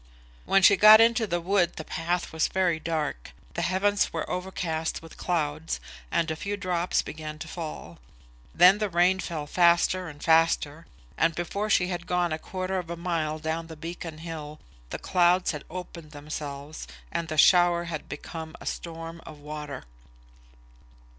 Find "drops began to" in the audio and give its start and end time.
6.57-7.47